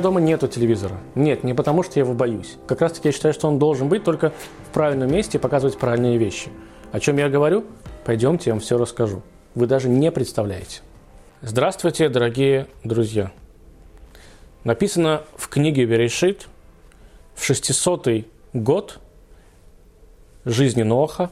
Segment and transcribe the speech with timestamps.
[0.00, 0.98] дома нету телевизора.
[1.14, 2.56] Нет, не потому что я его боюсь.
[2.66, 4.32] Как раз таки я считаю, что он должен быть только
[4.68, 6.50] в правильном месте и показывать правильные вещи.
[6.92, 7.64] О чем я говорю?
[8.04, 9.22] Пойдемте, я вам все расскажу.
[9.54, 10.80] Вы даже не представляете.
[11.42, 13.32] Здравствуйте, дорогие друзья.
[14.64, 16.48] Написано в книге Берешит
[17.34, 18.98] в 600 год
[20.44, 21.30] жизни Ноха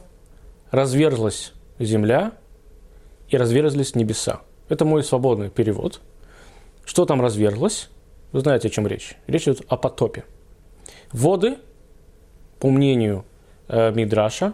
[0.71, 2.33] разверзлась земля
[3.27, 4.41] и разверзлись небеса.
[4.67, 6.01] Это мой свободный перевод.
[6.85, 7.89] Что там разверзлось?
[8.31, 9.15] Вы знаете, о чем речь.
[9.27, 10.23] Речь идет о потопе.
[11.11, 11.57] Воды,
[12.59, 13.25] по мнению
[13.67, 14.53] э, Мидраша,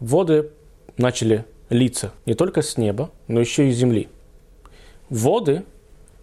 [0.00, 0.50] воды
[0.96, 4.08] начали литься не только с неба, но еще и с земли.
[5.08, 5.64] Воды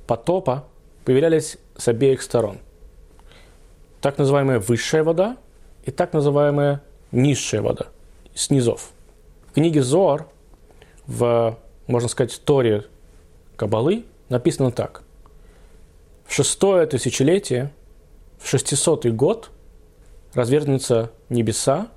[0.05, 0.65] потопа
[1.05, 2.59] появлялись с обеих сторон.
[4.01, 5.37] Так называемая высшая вода
[5.83, 6.81] и так называемая
[7.11, 7.87] низшая вода,
[8.35, 8.91] с низов.
[9.47, 10.27] В книге Зоар,
[11.07, 12.85] в, можно сказать, Торе
[13.55, 15.04] Кабалы, написано так.
[16.25, 17.71] В шестое тысячелетие,
[18.39, 19.51] в 600 год,
[20.33, 21.87] развернутся небеса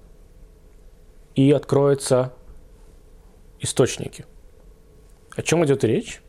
[1.35, 2.33] и откроются
[3.61, 4.25] источники.
[5.37, 6.21] О чем идет речь?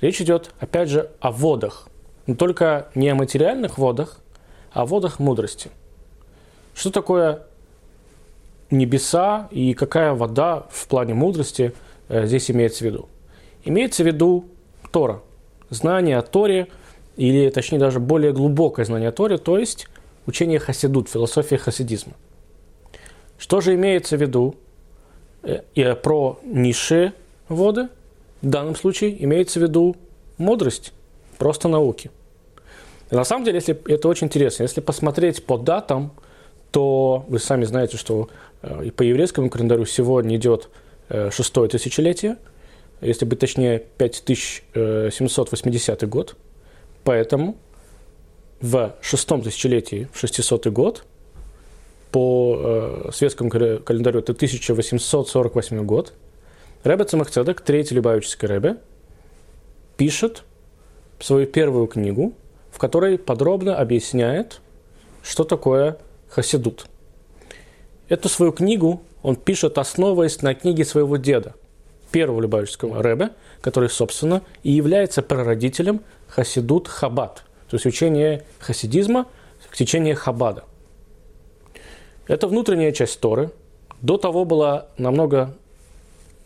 [0.00, 1.88] Речь идет, опять же, о водах.
[2.26, 4.20] Но только не о материальных водах,
[4.72, 5.70] а о водах мудрости.
[6.74, 7.42] Что такое
[8.70, 11.74] небеса и какая вода в плане мудрости
[12.08, 13.08] э, здесь имеется в виду?
[13.64, 14.46] Имеется в виду
[14.90, 15.22] Тора.
[15.70, 16.68] Знание о Торе,
[17.16, 19.86] или точнее даже более глубокое знание о Торе, то есть
[20.26, 22.14] учение хасидут, философия хасидизма.
[23.38, 24.56] Что же имеется в виду
[25.42, 27.12] э, про низшие
[27.48, 27.88] воды?
[28.40, 29.96] В данном случае имеется в виду
[30.38, 30.94] мудрость,
[31.38, 32.10] просто науки.
[33.10, 36.12] И на самом деле, если это очень интересно, если посмотреть по датам,
[36.70, 38.30] то вы сами знаете, что
[38.62, 40.70] э, по еврейскому календарю сегодня идет
[41.08, 42.38] э, шестое тысячелетие,
[43.00, 46.36] если быть точнее, 5780 год.
[47.04, 47.56] Поэтому
[48.60, 51.04] в шестом тысячелетии, в 600 год,
[52.12, 52.58] по
[53.06, 56.12] э, светскому календарю это 1848 год,
[56.84, 58.76] Рэбе Цемахцедек, третий Любавический Рэбе,
[59.96, 60.44] пишет
[61.20, 62.34] свою первую книгу,
[62.70, 64.60] в которой подробно объясняет,
[65.22, 65.96] что такое
[66.28, 66.86] хасидут.
[68.08, 71.54] Эту свою книгу он пишет, основываясь на книге своего деда,
[72.10, 73.30] первого Любавического Рэбе,
[73.60, 76.02] который, собственно, и является прародителем
[76.34, 79.26] хасидут хабад– то есть учение хасидизма
[79.70, 80.64] к течению Хабада.
[82.26, 83.50] Это внутренняя часть Торы.
[84.02, 85.54] До того была намного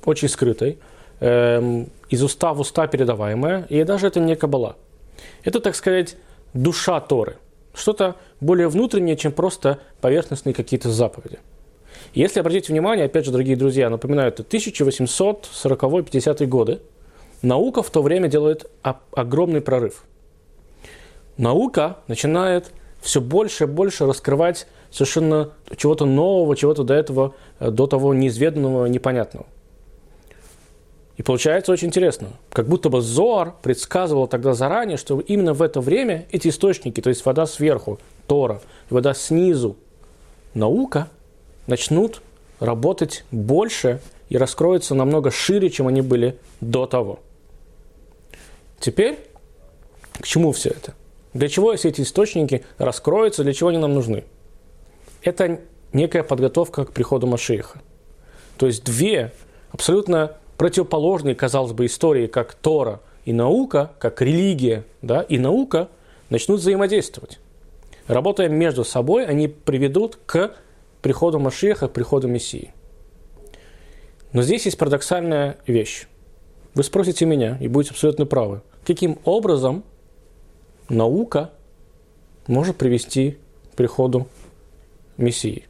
[0.05, 0.79] очень скрытой,
[1.19, 4.77] эм, из уста в уста передаваемая, и даже это не кабала.
[5.43, 6.17] Это, так сказать,
[6.55, 7.39] душа Торы.
[7.75, 11.41] Что-то более внутреннее, чем просто поверхностные какие-то заповеди.
[12.15, 16.79] Если обратить внимание, опять же, дорогие друзья, напоминаю, это 1840-50 годы,
[17.43, 18.71] наука в то время делает
[19.13, 20.05] огромный прорыв–
[21.37, 22.71] наука начинает
[23.01, 28.87] все больше и больше раскрывать совершенно чего-то нового, чего-то до этого, э, до того неизведанного,
[28.87, 29.47] непонятного.
[31.17, 32.29] И получается очень интересно.
[32.51, 37.09] Как будто бы Зоар предсказывал тогда заранее, что именно в это время эти источники, то
[37.09, 38.61] есть вода сверху, Тора,
[38.91, 39.77] вода снизу,
[40.53, 41.09] наука,
[41.67, 42.21] начнут
[42.61, 47.21] работать больше и раскроются намного шире, чем они были до того.
[48.79, 49.19] Теперь
[50.13, 50.95] к чему все это?
[51.35, 54.25] Для чего все эти источники раскроются, для чего они нам нужны?
[55.23, 55.61] Это
[55.93, 57.81] некая подготовка к приходу Машииха.
[58.57, 59.33] То есть две
[59.71, 65.89] абсолютно противоположные, казалось бы, истории, как Тора и наука, как религия да, и наука,
[66.31, 67.39] начнут взаимодействовать.
[68.07, 70.55] Работая между собой, они приведут к
[71.03, 72.73] приходу Машиеха, к приходу Мессии.
[74.33, 76.07] Но здесь есть парадоксальная вещь.
[76.77, 79.83] Вы спросите меня, и будете абсолютно правы, каким образом
[80.91, 81.51] наука
[82.49, 83.39] может привести
[83.73, 84.29] к приходу
[85.17, 85.65] Мессии.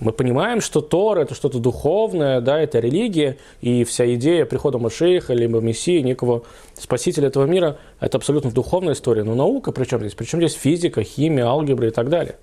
[0.00, 5.32] Мы понимаем, что Тор– это что-то духовное, да, это религия, и вся идея прихода Машеиха,
[5.32, 6.42] либо Мессии, некого
[6.74, 9.24] спасителя этого мира– это абсолютно духовная история.
[9.24, 10.12] Но наука причем здесь?
[10.12, 12.36] Причем здесь физика, химия, алгебра и так далее.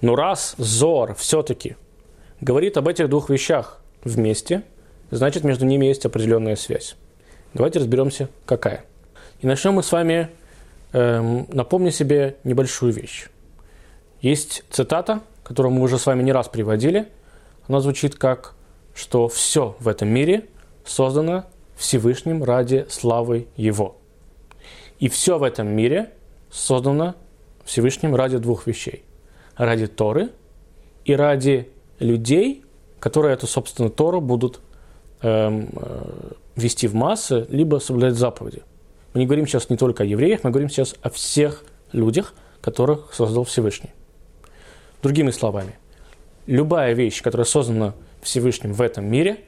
[0.00, 1.76] Но раз Зор все-таки
[2.40, 4.64] говорит об этих двух вещах вместе,
[5.10, 6.96] значит, между ними есть определенная связь.
[7.54, 8.84] Давайте разберемся, какая.
[9.40, 10.28] И начнем мы с вами
[10.92, 13.28] эм, напомню себе небольшую вещь.
[14.20, 17.08] Есть цитата, которую мы уже с вами не раз приводили.
[17.68, 18.54] Она звучит как,
[18.94, 20.46] что все в этом мире
[20.84, 21.44] создано
[21.76, 23.96] Всевышним ради славы Его.
[24.98, 26.10] И все в этом мире
[26.50, 27.14] создано
[27.64, 29.04] Всевышним ради двух вещей.
[29.56, 30.30] Ради Торы
[31.04, 31.68] и ради
[32.00, 32.64] людей,
[32.98, 34.60] которые эту, собственно, Тору будут
[35.22, 38.62] вести в массы, либо соблюдать заповеди.
[39.14, 43.14] Мы не говорим сейчас не только о евреях, мы говорим сейчас о всех людях, которых
[43.14, 43.90] создал Всевышний.
[45.02, 45.78] Другими словами,
[46.46, 49.44] любая вещь, которая создана Всевышним в этом мире,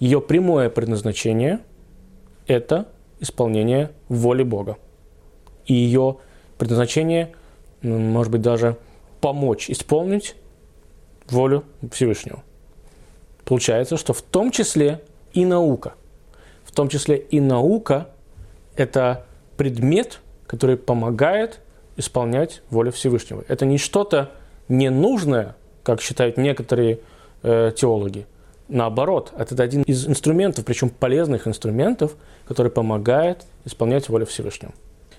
[0.00, 1.60] ее прямое предназначение–
[2.46, 2.88] это
[3.20, 4.76] исполнение воли Бога.
[5.66, 6.18] И ее
[6.58, 7.34] предназначение,
[7.82, 8.76] может быть, даже
[9.20, 10.36] помочь исполнить
[11.28, 12.42] волю Всевышнего.
[13.44, 15.02] Получается, что в том числе
[15.32, 15.94] и наука.
[16.64, 18.08] В том числе и наука–
[18.76, 19.26] это
[19.56, 21.60] предмет, который помогает
[21.96, 23.44] исполнять волю Всевышнего.
[23.48, 24.30] Это не что-то
[24.68, 27.00] ненужное, как считают некоторые
[27.42, 28.26] э, теологи.
[28.68, 32.16] Наоборот, это один из инструментов, причем полезных инструментов,
[32.48, 34.72] который помогает исполнять волю Всевышнего.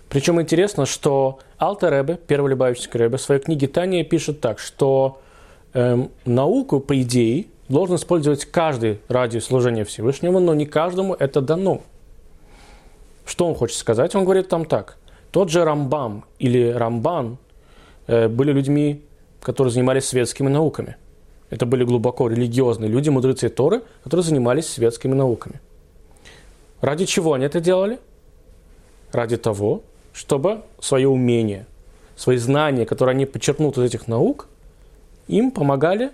[0.10, 5.22] Причем интересно, что Алта Ребе, первый Любавический Ребе, в своей книге Тания пишет так, что
[5.74, 11.82] эм, науку, по идее, должен использовать каждый ради служения Всевышнему, но не каждому это дано.
[13.26, 14.16] Что он хочет сказать?
[14.16, 14.98] Он говорит там так.
[15.32, 17.38] Тот же Рамбам или Рамбан
[18.08, 19.04] э, были людьми,
[19.42, 20.96] которые занимались светскими науками.
[21.50, 25.60] Это были глубоко религиозные люди, мудрецы Торы, которые занимались светскими науками.
[26.82, 28.00] Ради чего они это делали?
[29.12, 29.82] Ради того,
[30.14, 31.66] чтобы свое умение,
[32.16, 34.48] свои знания, которые они подчеркнут из этих наук,
[35.28, 36.12] им помогали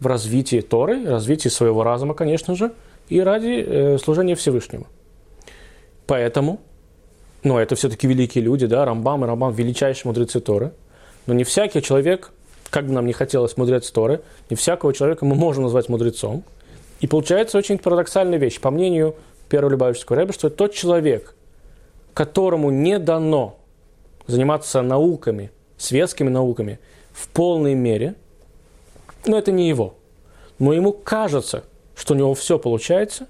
[0.00, 2.72] в развитии Торы, развитии своего разума, конечно же,
[3.08, 4.86] и ради э, служения Всевышнему.
[6.06, 6.60] Поэтому,
[7.42, 10.72] ну, это все-таки великие люди, да, Рамбам и Рамбам– величайшие мудрецы Торы,
[11.26, 12.32] но не всякий человек,
[12.70, 16.44] как бы нам не хотелось мудрец Торы, не всякого человека мы можем назвать мудрецом.
[17.00, 18.60] И получается очень парадоксальная вещь.
[18.60, 19.16] По мнению
[19.48, 21.34] первого Любавического рэба, что тот человек,
[22.14, 23.58] которому не дано
[24.26, 26.78] заниматься науками, светскими науками
[27.12, 28.14] в полной мере,
[29.28, 29.94] но это не его.
[30.58, 31.64] Но ему кажется,
[31.94, 33.26] что у него все получается,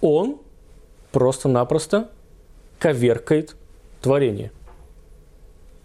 [0.00, 0.38] он
[1.12, 2.10] просто-напросто
[2.78, 3.56] коверкает
[4.00, 4.52] творение.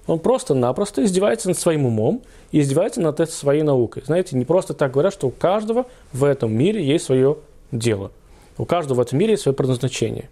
[0.05, 2.21] Он просто-напросто издевается над своим умом
[2.51, 4.03] и издевается над своей наукой.
[4.05, 7.37] Знаете, не просто так говорят, что у каждого в этом мире есть свое
[7.71, 8.11] дело.
[8.57, 10.29] У каждого в этом мире есть свое предназначение.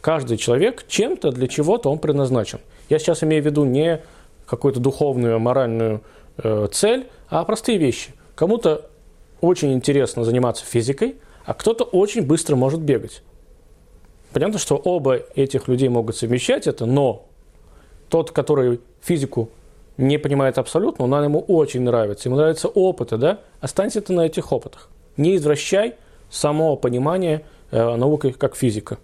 [0.00, 2.60] Каждый человек чем-то для чего-то он предназначен.
[2.88, 4.00] Я сейчас имею в виду не
[4.46, 6.00] какую-то духовную, моральную э,
[6.72, 8.12] цель, а простые вещи.
[8.34, 8.88] Кому-то
[9.40, 13.22] очень интересно заниматься физикой, а кто-то очень быстро может бегать.
[14.32, 17.26] Понятно, что оба этих людей могут совмещать это, но
[18.08, 19.48] тот, который физику
[19.96, 24.26] не понимает абсолютно, но она ему очень нравится, ему нравятся опыты, да, останься ты на
[24.26, 24.90] этих опытах.
[25.16, 25.96] Не извращай
[26.30, 28.98] само понимание э, науки как физика.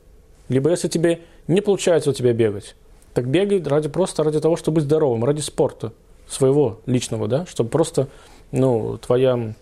[0.48, 2.76] Либо если тебе не получается у тебя бегать,
[3.14, 5.92] так бегай ради, просто ради того, чтобы быть здоровым, ради спорта
[6.28, 8.08] своего личного, да, чтобы просто
[8.52, 9.54] ну, твоя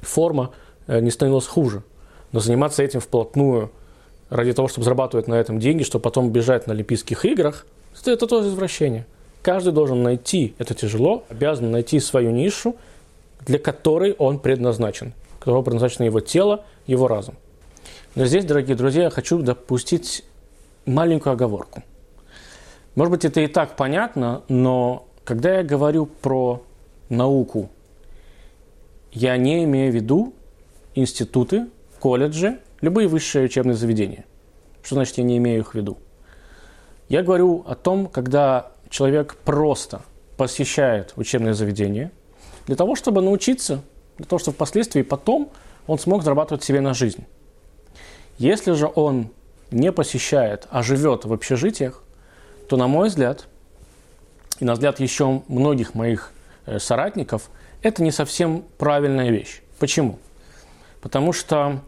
[0.00, 0.50] форма
[0.86, 1.82] э, не становилась хуже.
[2.32, 3.70] Но заниматься этим вплотную
[4.30, 7.66] ради того, чтобы зарабатывать на этом деньги, чтобы потом бежать на Олимпийских играх,
[8.04, 9.06] это тоже извращение.
[9.42, 12.76] Каждый должен найти, это тяжело, обязан найти свою нишу,
[13.40, 17.34] для которой он предназначен, которого предназначено его тело, его разум.
[18.14, 20.24] Но здесь, дорогие друзья, я хочу допустить
[20.86, 21.82] маленькую оговорку.
[22.94, 26.62] Может быть, это и так понятно, но когда я говорю про
[27.08, 27.70] науку,
[29.12, 30.34] я не имею в виду
[30.94, 31.66] институты,
[31.98, 34.26] колледжи, любые высшие учебные заведения.
[34.82, 35.98] Что значит я не имею их в виду?
[37.08, 40.02] Я говорю о том, когда человек просто
[40.36, 42.10] посещает учебное заведение
[42.66, 43.82] для того, чтобы научиться,
[44.18, 45.50] для того, чтобы впоследствии потом
[45.86, 47.24] он смог зарабатывать себе на жизнь.
[48.38, 49.30] Если же он
[49.70, 52.02] не посещает, а живет в общежитиях,
[52.68, 53.46] то, на мой взгляд,
[54.60, 56.32] и на взгляд еще многих моих
[56.66, 57.50] э, соратников,
[57.82, 59.62] это не совсем правильная вещь.
[59.78, 60.18] Почему?
[61.00, 61.80] Потому что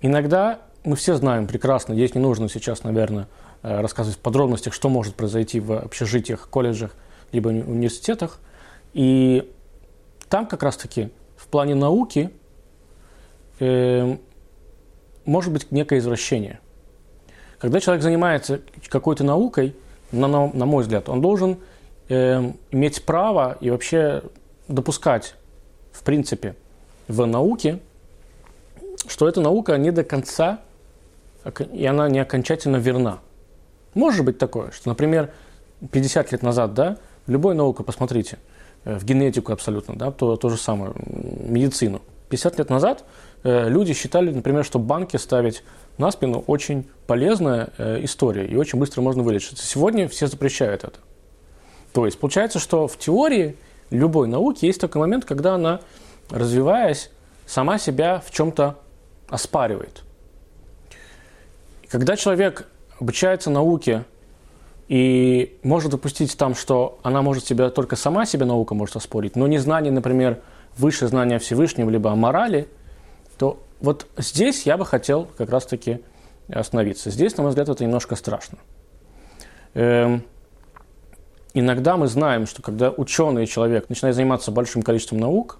[0.00, 3.28] иногда мы все знаем прекрасно, здесь не нужно сейчас, наверное,
[3.62, 6.94] э, рассказывать в подробностях, что может произойти в общежитиях, колледжах,
[7.32, 8.38] либо университетах.
[8.94, 9.52] И
[10.28, 12.30] там как раз-таки в плане науки
[13.58, 14.16] э,
[15.24, 16.60] может быть некое извращение.
[17.58, 19.74] Когда человек занимается какой-то наукой,
[20.12, 21.58] на, на, на мой взгляд, он должен
[22.08, 24.22] э, иметь право и вообще
[24.68, 25.34] допускать,
[25.92, 26.54] в принципе,
[27.08, 27.80] в науке,
[29.06, 30.60] что эта наука не до конца,
[31.72, 33.20] и она не окончательно верна.
[33.94, 35.30] Может быть такое, что, например,
[35.90, 38.38] 50 лет назад, да, любой наука, посмотрите,
[38.84, 42.02] э, в генетику абсолютно, да, то, то же самое, медицину.
[42.28, 43.04] 50 лет назад
[43.44, 45.62] э, люди считали, например, что банки ставить
[45.98, 49.64] на спину очень полезная э, история и очень быстро можно вылечиться.
[49.64, 50.98] Сегодня все запрещают это.
[51.96, 53.56] То есть получается, что в теории
[53.88, 55.80] любой науки есть такой момент, когда она,
[56.28, 57.10] развиваясь,
[57.46, 58.78] сама себя в чем-то
[59.30, 60.02] оспаривает.
[61.84, 62.68] И когда человек
[63.00, 64.04] обучается науке
[64.88, 69.46] и можно допустить там, что она может себя, только сама себе наука может оспорить, но
[69.46, 70.42] незнание, например,
[70.76, 72.68] выше знания Всевышнего, либо о морали,
[73.38, 76.02] то вот здесь я бы хотел как раз-таки
[76.50, 77.10] остановиться.
[77.10, 78.58] Здесь, на мой взгляд, это немножко страшно.
[79.72, 80.24] Эм,
[81.58, 85.58] иногда мы знаем, что когда ученый человек начинает заниматься большим количеством наук,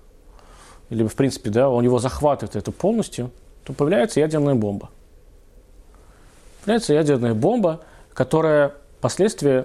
[0.91, 3.31] или, в принципе, да, он его захватывает это полностью,
[3.65, 4.91] то появляется ядерная бомба.
[6.61, 7.81] Появляется ядерная бомба,
[8.13, 9.65] которая впоследствии,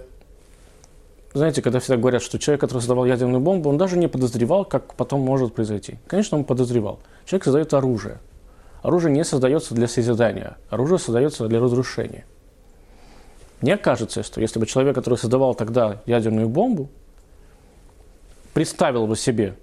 [1.34, 4.96] знаете, когда всегда говорят, что человек, который создавал ядерную бомбу, он даже не подозревал, как
[4.96, 6.00] потом может произойти.
[6.08, 7.00] Конечно, он подозревал.
[7.26, 8.20] Человек создает оружие.
[8.82, 12.26] Оружие не создается для созидания, оружие создается для разрушения.
[13.62, 16.90] Мне кажется, что если бы человек, который создавал тогда ядерную бомбу,
[18.54, 19.56] представил бы себе,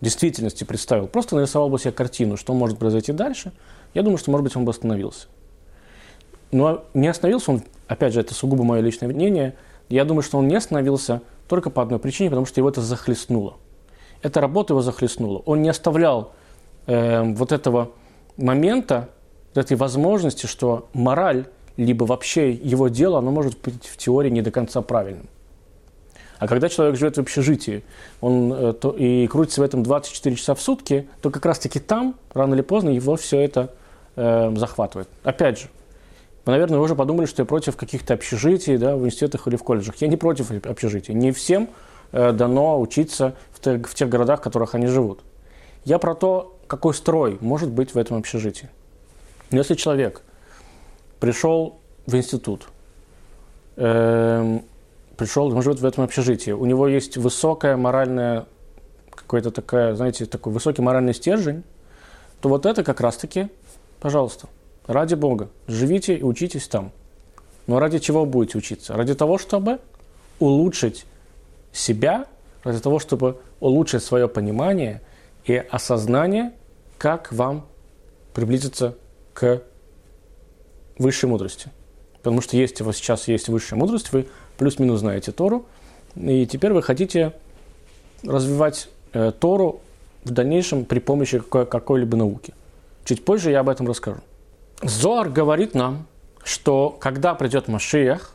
[0.00, 3.52] в действительности представил, просто нарисовал бы себе картину, что может произойти дальше,
[3.94, 5.26] я думаю, что, может быть, он бы остановился.
[6.52, 9.56] Но не остановился он, опять же, это сугубо мое личное мнение,
[9.88, 13.54] я думаю, что он не остановился только по одной причине, потому что его это захлестнуло.
[14.22, 15.38] Эта работа его захлестнула.
[15.46, 16.32] Он не оставлял
[16.86, 17.92] э, вот этого
[18.36, 19.08] момента,
[19.54, 24.50] этой возможности, что мораль, либо вообще его дело, оно может быть в теории не до
[24.50, 25.28] конца правильным.
[26.38, 27.82] А когда человек живет в общежитии
[28.20, 32.14] он, э, то, и крутится в этом 24 часа в сутки, то как раз-таки там,
[32.34, 33.72] рано или поздно, его все это
[34.16, 35.08] э, захватывает.
[35.22, 35.68] Опять же,
[36.44, 39.96] вы, наверное, уже подумали, что я против каких-то общежитий да, в институтах или в колледжах.
[39.96, 41.14] Я не против общежитий.
[41.14, 41.70] Не всем
[42.12, 45.20] э, дано учиться в, те, в тех городах, в которых они живут.
[45.84, 48.68] Я про то, какой строй может быть в этом общежитии.
[49.50, 50.22] Если человек
[51.20, 52.68] пришел в институт,
[53.76, 54.60] э,
[55.16, 58.46] пришел, он живет в этом общежитии, у него есть высокая моральная,
[59.10, 61.64] какой-то такая, знаете, такой высокий моральный стержень,
[62.40, 63.48] то вот это как раз-таки,
[64.00, 64.48] пожалуйста,
[64.86, 66.92] ради Бога, живите и учитесь там.
[67.66, 68.94] Но ради чего будете учиться?
[68.94, 69.80] Ради того, чтобы
[70.38, 71.04] улучшить
[71.72, 72.26] себя,
[72.62, 75.00] ради того, чтобы улучшить свое понимание–
[75.46, 76.52] и осознание,
[76.98, 77.66] как вам
[78.34, 78.96] приблизиться
[79.32, 79.62] к
[80.98, 81.70] высшей мудрости.
[82.18, 84.26] Потому что есть у вас сейчас есть высшая мудрость, вы
[84.58, 85.66] плюс-минус знаете Тору,
[86.16, 87.32] и теперь вы хотите
[88.22, 89.80] развивать э, Тору
[90.24, 92.54] в дальнейшем при помощи какой- какой-либо науки.
[93.04, 94.20] Чуть позже я об этом расскажу.
[94.82, 96.06] Зоар говорит нам,
[96.42, 98.34] что когда придет Машиях,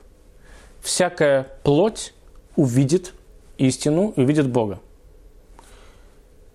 [0.82, 2.14] всякая плоть
[2.56, 3.14] увидит
[3.58, 4.80] истину и увидит Бога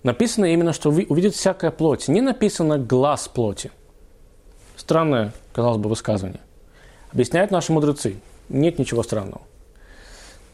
[0.07, 2.09] написано именно, что увидит всякая плоть.
[2.09, 3.71] Не написано глаз плоти.
[4.77, 6.41] Странное, казалось бы, высказывание.
[7.13, 8.17] Объясняют наши мудрецы.
[8.49, 9.43] Нет ничего странного.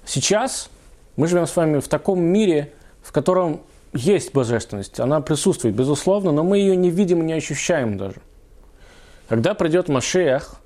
[0.06, 0.70] Сейчас
[1.16, 3.60] мы живем с вами в таком мире, в котором
[3.92, 4.98] есть божественность.
[4.98, 8.22] Она присутствует, безусловно, но мы ее не видим и не ощущаем даже.
[9.28, 10.56] Когда придет Машех,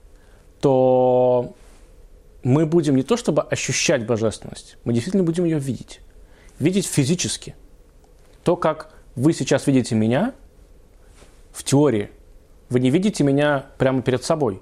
[0.61, 1.55] то
[2.45, 6.01] мы будем не то чтобы ощущать божественность, мы действительно будем ее видеть.
[6.61, 7.57] Видеть физически–
[8.47, 10.33] то, как вы сейчас видите меня
[11.51, 12.11] в теории,
[12.69, 14.61] вы не видите меня прямо перед собой.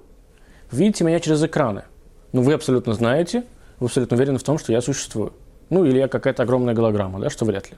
[0.70, 1.84] Видите меня через экраны.
[2.32, 3.44] Но вы абсолютно знаете,
[3.78, 5.32] вы абсолютно уверены в том, что я существую.
[5.70, 7.76] Ну, или я какая-то огромная голограмма, да, что вряд ли.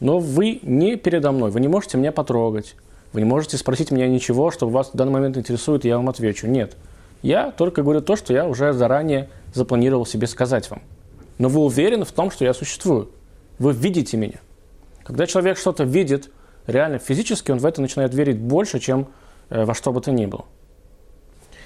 [0.00, 2.74] Но вы не передо мной, вы не можете меня потрогать,
[3.12, 6.08] вы не можете спросить меня ничего, что вас в данный момент интересует, и я вам
[6.08, 6.46] отвечу.
[6.48, 6.76] Нет.
[7.22, 10.82] Я только говорю то, что я уже заранее запланировал себе сказать вам.
[11.38, 13.10] Но вы уверены в том, что я существую.
[13.58, 14.40] Вы видите меня.
[15.04, 16.30] Когда человек что-то видит
[16.66, 19.08] реально физически, он в это начинает верить больше, чем
[19.50, 20.44] э, во что бы то ни было.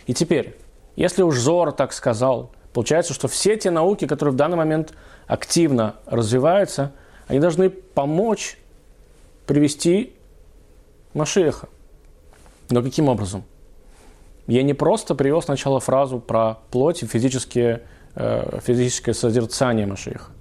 [0.07, 0.57] И теперь,
[0.97, 4.95] если уж Зор так сказал, получается, что все те науки, которые в данный момент
[5.27, 6.93] активно развиваются,
[7.27, 8.59] они должны помочь
[9.47, 10.15] привести
[11.15, 11.69] Машеха.
[12.71, 13.45] Но каким образом?
[14.47, 17.83] Я не просто привел сначала фразу про плоть и физические,
[18.15, 20.33] э, физическое созерцание Машеха.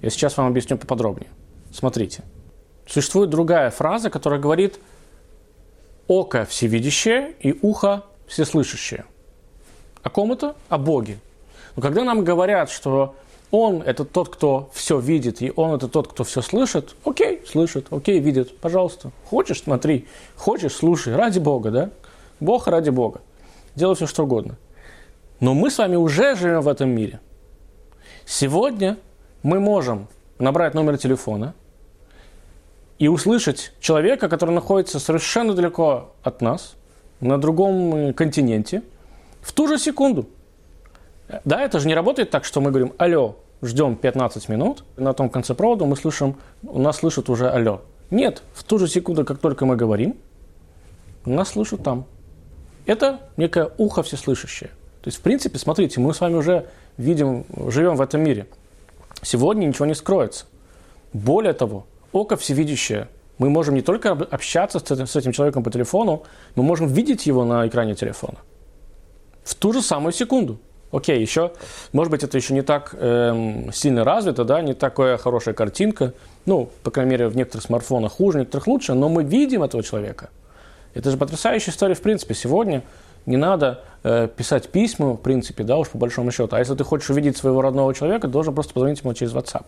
[0.00, 1.30] Я сейчас вам объясню поподробнее.
[1.70, 2.22] Смотрите.
[2.86, 4.78] Существует другая фраза, которая говорит
[6.08, 9.04] «око всевидящее и ухо всеслышащее».
[10.02, 10.56] О ком это?
[10.68, 11.18] О Боге.
[11.76, 13.14] Но когда нам говорят, что
[13.50, 17.86] Он– это тот, кто все видит, и Он– это тот, кто все слышит, окей, слышит,
[17.90, 19.10] окей, видит, пожалуйста.
[19.26, 21.90] Хочешь– смотри, хочешь– слушай, ради Бога, да?
[22.40, 23.20] Бог ради Бога.
[23.76, 24.56] Делай все, что угодно.
[25.38, 27.20] Но мы с вами уже живем в этом мире.
[28.26, 28.98] Сегодня
[29.42, 30.08] мы можем
[30.38, 31.54] набрать номер телефона–
[33.02, 36.76] и услышать человека, который находится совершенно далеко от нас,
[37.18, 38.84] на другом э, континенте,
[39.40, 40.28] в ту же секунду.
[41.44, 45.30] Да, это же не работает так, что мы говорим «Алло, ждем 15 минут», на том
[45.30, 47.80] конце провода мы слышим, у нас слышат уже «Алло».
[48.10, 50.16] Нет, в ту же секунду, как только мы говорим,
[51.24, 52.04] нас слышат там.
[52.86, 54.70] Это некое ухо всеслышащее.
[55.00, 56.68] То есть, в принципе, смотрите, мы с вами уже
[56.98, 58.46] видим, живем в этом мире.
[59.22, 60.44] Сегодня ничего не скроется.
[61.12, 63.08] Более того, око всевидящее.
[63.38, 67.66] Мы можем не только общаться с этим, человеком по телефону, мы можем видеть его на
[67.66, 68.38] экране телефона.
[69.42, 70.58] В ту же самую секунду.
[70.92, 71.52] Окей, еще,
[71.92, 76.12] может быть, это еще не так эм, сильно развито, да, не такая хорошая картинка.
[76.44, 79.82] Ну, по крайней мере, в некоторых смартфонах хуже, в некоторых лучше, но мы видим этого
[79.82, 80.28] человека.
[80.92, 82.34] Это же потрясающая история, в принципе.
[82.34, 82.82] Сегодня
[83.24, 86.54] не надо э, писать письма, в принципе, да, уж по большому счету.
[86.54, 89.66] А если ты хочешь увидеть своего родного человека, должен просто позвонить ему через WhatsApp.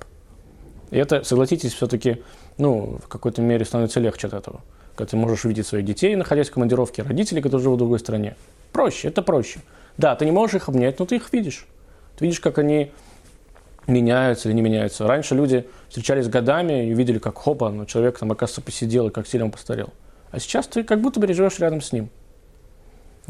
[0.91, 2.23] И это, согласитесь, все-таки,
[2.59, 4.63] ну, в какой-то мере становится легче от этого.
[4.97, 8.37] Когда ты можешь увидеть своих детей, находясь в командировке, родителей, которые живут в другой стране.
[8.73, 9.61] Проще, это проще.
[9.97, 11.67] Да, ты не можешь их обнять, но ты их видишь.
[12.17, 12.93] Ты видишь, как они
[13.87, 15.07] меняются или не меняются.
[15.07, 19.27] Раньше люди встречались годами и видели, как хопа, но человек там, оказывается, посидел и как
[19.27, 19.91] сильно он постарел.
[20.31, 22.11] А сейчас ты как будто бы живешь рядом с ним.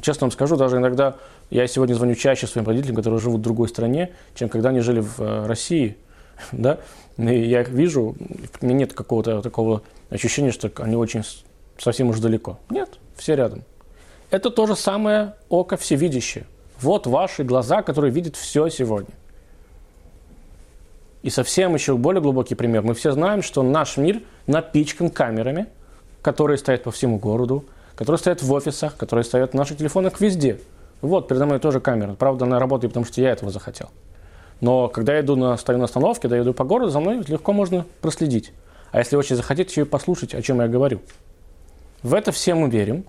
[0.01, 1.17] Честно вам скажу, даже иногда
[1.51, 5.01] я сегодня звоню чаще своим родителям, которые живут в другой стране, чем когда они жили
[5.01, 5.97] в э, России.
[6.53, 6.79] Да?
[7.17, 8.17] И я их вижу,
[8.61, 11.23] у меня нет какого-то такого ощущения, что они очень
[11.79, 12.59] совсем уж далеко.
[12.71, 13.63] Нет, все рядом.
[14.31, 16.47] Это то же самое око всевидящее.
[16.81, 19.15] Вот ваши глаза, которые видят все сегодня.
[21.23, 22.83] И совсем еще более глубокий пример.
[22.83, 25.67] Мы все знаем, что наш мир напичкан камерами,
[26.21, 27.65] которые стоят по всему городу,
[27.97, 30.59] которые стоят в офисах, которые стоят в наших телефонах везде.
[31.01, 32.15] Вот, передо мной тоже камера.
[32.15, 33.91] Правда, она работает, потому что я этого захотел.
[34.65, 37.23] Но когда я иду на, стою на остановке, да, я иду по городу, за мной
[37.29, 38.55] легко можно проследить.
[38.93, 41.03] А если очень захотите, еще и послушать, о чем я говорю.
[42.03, 43.05] В это все мы верим.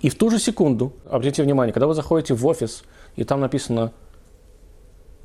[0.00, 2.82] И в ту же секунду, обратите внимание, когда вы заходите в офис,
[3.14, 3.92] и там написано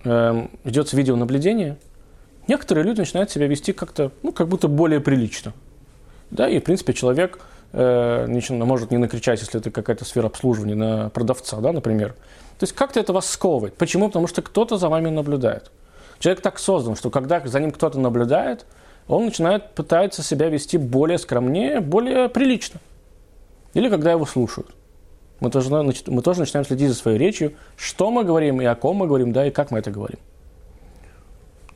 [0.03, 1.77] э, «ведется видеонаблюдение»,
[2.50, 5.53] некоторые люди начинают себя вести как-то, ну, как будто более прилично.
[6.31, 7.39] Да, и, в принципе, человек
[7.75, 12.13] может не накричать, если это какая-то сфера обслуживания на продавца, да, например.
[12.58, 13.76] То есть как-то это вас сковывает.
[13.76, 14.08] Почему?
[14.08, 15.71] Потому что кто-то за вами наблюдает.
[16.19, 18.65] Человек так создан, что когда за ним кто-то наблюдает,
[19.08, 22.80] он начинает, пытается себя вести более скромнее, более прилично.
[23.73, 24.73] Или когда его слушают.
[25.41, 28.95] Мы тоже, мы тоже начинаем следить за своей речью, что мы говорим и о ком
[28.95, 30.19] мы говорим, да, и как мы это говорим.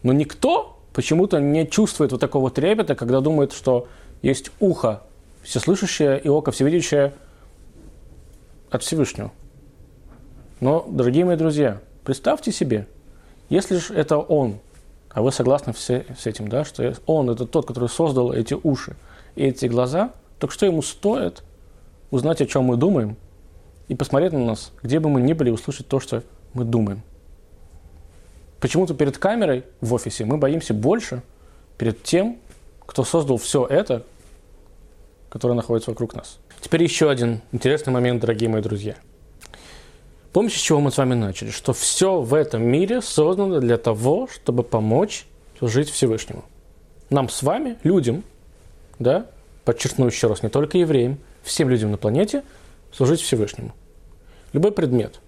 [0.01, 3.89] Но никто почему-то не чувствует вот такого трепета, когда думает, что
[4.21, 5.01] есть ухо
[5.41, 7.13] всеслышащее и око всевидящее
[8.69, 9.31] от Всевышнего.
[10.59, 12.87] Но, дорогие мои друзья, представьте себе,
[13.49, 14.59] если же это Он,
[15.09, 18.95] а вы согласны все, с этим, да, что Он– это тот, который создал эти уши
[19.35, 21.43] и эти глаза, так что ему стоит
[22.11, 23.15] узнать, о чем мы думаем,
[23.87, 26.23] и посмотреть на нас, где бы мы ни были, услышать то, что
[26.53, 27.01] мы думаем.
[28.59, 31.23] Почему-то перед камерой в офисе мы боимся больше
[31.77, 32.37] перед тем,
[32.85, 34.03] кто создал все это,
[35.29, 36.39] которое находится вокруг нас.
[36.61, 38.95] Теперь еще один интересный момент, дорогие мои друзья.
[40.33, 41.49] Помните, с чего мы с вами начали?
[41.49, 45.25] Что все в этом мире создано для того, чтобы помочь
[45.57, 46.43] служить Всевышнему.
[47.09, 48.23] Нам с вами, людям,
[48.99, 49.25] да,
[49.65, 52.43] подчеркну еще раз, не только евреям, всем людям на планете
[52.91, 53.73] служить Всевышнему.
[54.53, 55.19] Любой предмет.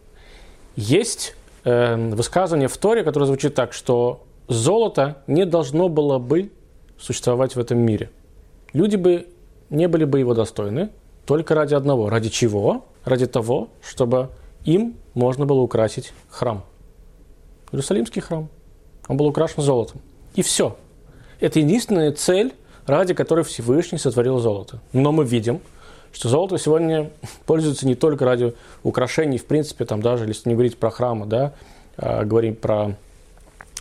[0.76, 6.52] Есть э, высказывание в Торе, которое звучит так, что золото не должно было бы
[7.00, 8.10] существовать в этом мире.
[8.74, 9.28] Люди бы
[9.72, 10.90] не были бы его достойны
[11.26, 12.10] только ради одного.
[12.10, 12.86] Ради чего?
[13.04, 14.30] Ради того, чтобы
[14.64, 16.64] им можно было украсить храм.
[17.72, 18.50] Иерусалимский храм.
[19.08, 20.02] Он был украшен золотом.
[20.36, 20.78] И все.
[21.40, 22.54] Это единственная цель,
[22.86, 24.82] ради которой Всевышний сотворил золото.
[24.94, 25.62] Но мы видим,
[26.12, 27.10] что золото сегодня
[27.46, 28.54] пользуется не только ради
[28.84, 31.54] украшений, в принципе, там даже, если не говорить про храмы, да,
[31.98, 32.96] а говорим про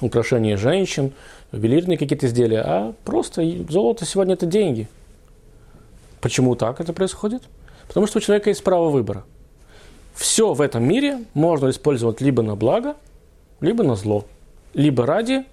[0.01, 1.13] украшения женщин,
[1.53, 4.89] ювелирные какие-то изделия, а просто золото сегодня это деньги.
[6.21, 7.43] Почему так это происходит?
[7.89, 9.25] Потому что у человека есть право выбора.
[10.15, 12.97] Все в этом мире можно использовать либо на благо,
[13.61, 14.27] либо на зло.
[14.75, 15.45] Либо ради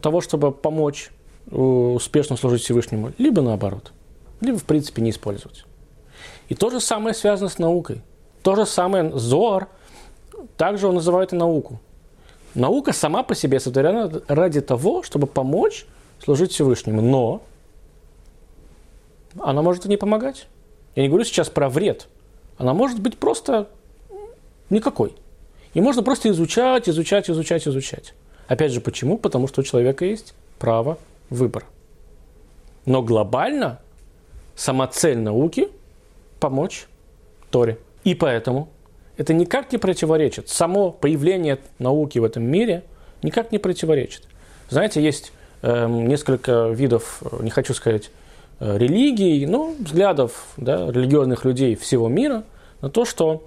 [0.00, 1.10] того, чтобы помочь
[1.50, 3.92] э, успешно служить Всевышнему, либо наоборот.
[4.40, 5.64] Либо, в принципе, не использовать.
[6.48, 8.02] И то же самое связано с наукой.
[8.42, 9.68] То же самое Зоар,
[10.56, 11.80] также он называет и науку.
[12.54, 15.86] Наука сама по себе сотворена ради того, чтобы помочь
[16.22, 17.00] служить Всевышнему.
[17.00, 17.42] Но
[19.40, 20.46] она может и не помогать.
[20.94, 22.08] Я не говорю сейчас про вред.
[22.58, 23.68] Она может быть просто
[24.70, 25.14] никакой.
[25.74, 28.14] И можно просто изучать, изучать, изучать, изучать.
[28.46, 29.16] Опять же, почему?
[29.16, 30.98] Потому что у человека есть право
[31.30, 31.64] выбора.
[32.84, 33.80] Но глобально
[34.54, 35.68] сама цель науки–
[36.40, 36.86] помочь
[37.50, 37.78] Торе.
[38.04, 38.68] И поэтому
[39.16, 40.48] это никак не противоречит.
[40.48, 42.84] Само появление науки в этом мире
[43.22, 44.24] никак не противоречит.
[44.68, 48.21] Знаете, есть э, несколько видов, не хочу сказать, э,
[48.62, 52.44] религий, но взглядов да, религиозных людей всего мира
[52.80, 53.44] на то, что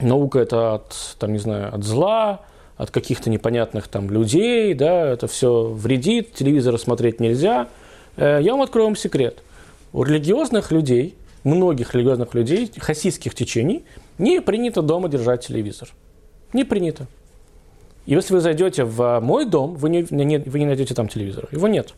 [0.00, 2.40] наука это от, там, не знаю, от зла,
[2.76, 7.68] от каких-то непонятных там людей, да, это все вредит, телевизор смотреть нельзя.
[8.16, 9.38] Э, я вам открою вам секрет.
[9.92, 13.84] У религиозных людей, многих религиозных людей, хасидских течений,
[14.18, 15.88] не принято дома держать телевизор.
[16.52, 17.06] Не принято.
[18.06, 21.48] И если вы зайдете в мой дом, вы не, не, вы не найдете там телевизора.
[21.52, 21.94] Его нет.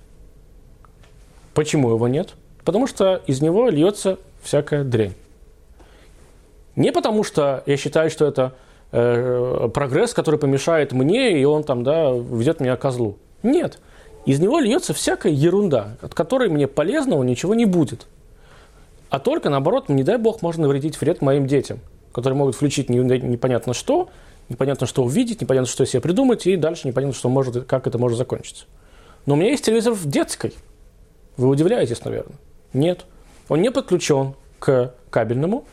[1.56, 2.34] Почему его нет?
[2.66, 5.14] Потому что из него льется всякая дрянь.
[6.76, 8.52] Не потому что я считаю, что это
[8.92, 13.16] э, прогресс, который помешает мне, и он там, да, ведет меня козлу.
[13.42, 13.78] Нет.
[14.26, 18.06] Из него льется всякая ерунда, от которой мне полезного ничего не будет.
[19.08, 21.80] А только наоборот, не дай бог, можно навредить вред моим детям,
[22.12, 24.10] которые могут включить непонятно что,
[24.50, 28.18] непонятно что увидеть, непонятно что себе придумать, и дальше непонятно, что может, как это может
[28.18, 28.66] закончиться.
[29.24, 30.52] Но у меня есть телевизор в детской.
[31.37, 32.37] Вы удивляетесь, наверное.
[32.72, 33.05] Нет.
[33.49, 35.64] Он не подключен к кабельному.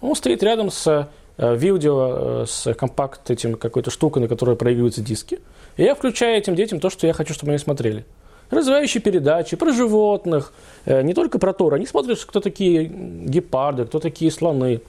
[0.00, 5.00] Он стоит рядом с э, видео, э, с компакт этим какой-то штукой, на которой проигрываются
[5.00, 5.40] диски.
[5.76, 8.04] И я включаю этим детям то, что я хочу, чтобы они смотрели.
[8.50, 10.52] Развивающие передачи про животных,
[10.84, 11.74] э, не только про Тор.
[11.74, 14.80] Они смотрят, кто такие гепарды, кто такие слоны,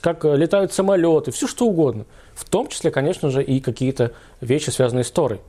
[0.00, 2.04] как летают самолеты, все что угодно.
[2.34, 5.40] В том числе, конечно же, и какие-то вещи, связанные с Торой.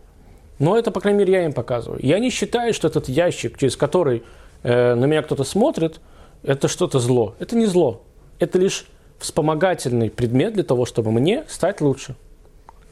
[0.60, 2.00] Но это, по крайней мере, я им показываю.
[2.04, 4.24] Я не считаю, что этот ящик, через который
[4.64, 6.00] э, на меня кто-то смотрит,
[6.44, 7.36] это что-то зло.
[7.40, 8.04] Это не зло.
[8.40, 8.86] Это лишь
[9.20, 12.16] вспомогательный предмет для того, чтобы мне стать лучше.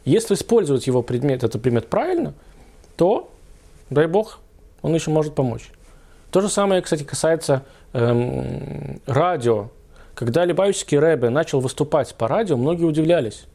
[0.06, 2.34] Если использовать его предмет, этот предмет правильно,
[2.97, 3.30] то,
[3.89, 4.39] дай бог,
[4.82, 5.69] он еще может помочь.
[6.32, 9.69] То же самое, кстати, касается эм, радио.
[10.15, 13.45] Когда Либаевский Рэбе начал выступать по радио, многие удивлялись.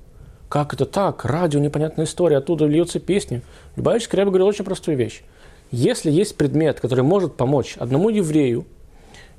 [0.49, 1.25] Как это так?
[1.25, 3.43] Радио, непонятная история, оттуда льется песни.
[3.75, 5.23] Любавичский Рэбе говорил очень простую вещь.
[5.73, 8.65] Если есть предмет, который может помочь одному еврею,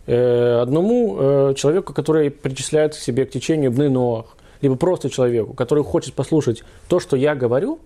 [0.06, 5.54] э, одному э, человеку, который причисляет к себе к течению Бны Ноах, либо просто человеку,
[5.54, 7.80] который хочет послушать то, что я говорю,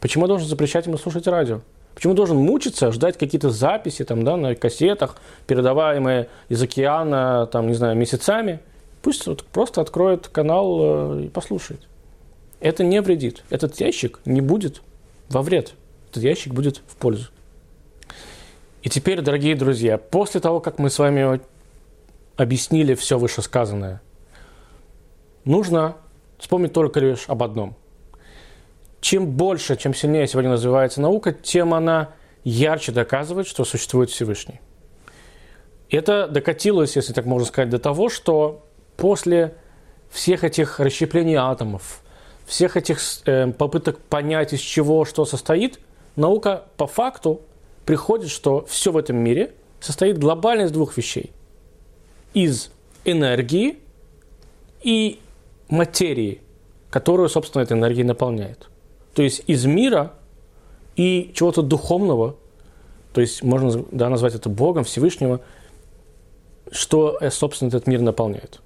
[0.00, 1.60] почему я должен запрещать ему слушать радио?
[1.94, 7.74] Почему должен мучиться, ждать какие-то записи там, да, на кассетах, передаваемые из океана, там, не
[7.74, 8.60] знаю, месяцами?
[9.00, 11.80] Пусть вот просто откроет канал э, и послушает.
[12.66, 13.44] Это не вредит.
[13.48, 14.82] Этот ящик не будет
[15.28, 15.74] во вред.
[16.10, 17.28] Этот ящик будет в пользу.
[18.82, 21.40] И теперь, дорогие друзья, после того, как мы с вами
[22.36, 24.02] объяснили все вышесказанное,
[25.44, 25.96] нужно
[26.38, 27.76] вспомнить только лишь об одном.
[29.00, 34.60] Чем больше, чем сильнее сегодня развивается наука, тем она ярче доказывает, что существует Всевышний.
[35.88, 39.54] Это докатилось, если так можно сказать, до того, что после
[40.10, 42.02] всех этих расщеплений атомов,
[42.46, 45.80] всех этих э, попыток понять, из чего что состоит,
[46.14, 47.42] наука по факту
[47.84, 51.32] приходит, что все в этом мире состоит глобально из двух вещей.
[52.34, 52.70] Из
[53.04, 53.78] энергии
[54.82, 55.20] и
[55.68, 56.40] материи,
[56.90, 58.68] которую, собственно, эта энергия наполняет.
[59.14, 60.12] То есть из мира
[60.94, 62.36] и чего-то духовного,
[63.12, 65.40] то есть можно да, назвать это Богом, Всевышнего,
[66.70, 68.60] что, э, собственно, этот мир наполняет.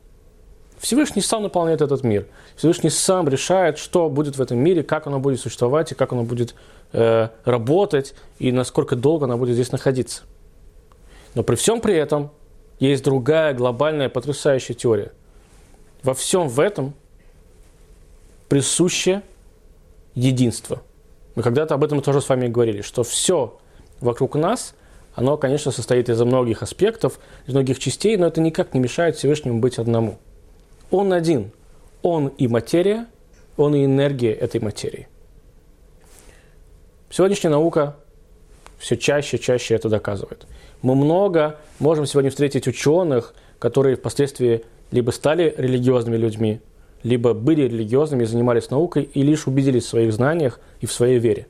[0.80, 2.26] Всевышний сам наполняет этот мир.
[2.56, 6.22] Всевышний сам решает, что будет в этом мире, как оно будет существовать и как оно
[6.22, 6.54] будет
[6.92, 10.22] э, работать и насколько долго оно будет здесь находиться.
[11.34, 12.30] Но при всем при этом
[12.78, 15.12] есть другая глобальная потрясающая теория.
[16.02, 16.94] Во всем в этом
[18.48, 19.22] присуще
[20.14, 20.80] единство.
[21.34, 23.58] Мы когда-то об этом тоже с вами говорили, что все
[24.00, 24.74] вокруг нас,
[25.14, 29.60] оно, конечно, состоит из многих аспектов, из многих частей, но это никак не мешает Всевышнему
[29.60, 30.18] быть одному–
[30.90, 31.52] он один.
[32.02, 33.06] Он и материя,
[33.56, 35.08] он и энергия этой материи.
[37.10, 37.96] Сегодняшняя наука
[38.78, 40.46] все чаще и чаще это доказывает.
[40.80, 46.60] Мы много можем сегодня встретить ученых, которые впоследствии либо стали религиозными людьми,
[47.02, 51.46] либо были религиозными, занимались наукой и лишь убедились в своих знаниях и в своей вере.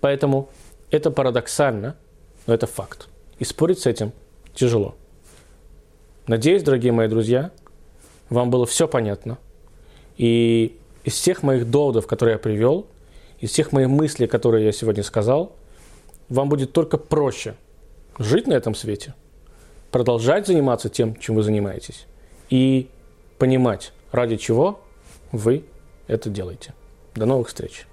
[0.00, 0.50] Поэтому
[0.90, 1.96] это парадоксально,
[2.46, 3.08] но это факт.
[3.38, 4.12] И спорить с этим
[4.54, 4.94] тяжело.
[6.26, 7.50] Надеюсь, дорогие мои друзья,
[8.28, 9.38] вам было все понятно.
[10.16, 12.86] И из всех моих доводов, которые я привел,
[13.40, 15.52] из всех моих мыслей, которые я сегодня сказал,
[16.28, 17.54] вам будет только проще
[18.18, 19.14] жить на этом свете,
[19.90, 22.06] продолжать заниматься тем, чем вы занимаетесь,
[22.50, 22.88] и
[23.38, 24.80] понимать, ради чего
[25.32, 25.64] вы
[26.06, 26.74] это делаете.
[27.14, 27.86] До новых встреч!